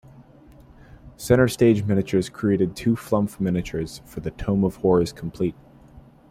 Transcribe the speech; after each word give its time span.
Center 1.15 1.47
Stage 1.47 1.83
Miniatures 1.83 2.27
created 2.27 2.75
two 2.75 2.95
flumph 2.95 3.39
miniatures 3.39 4.01
for 4.03 4.19
the 4.21 4.31
"Tome 4.31 4.63
of 4.63 4.77
Horrors 4.77 5.13
Complete". 5.13 5.53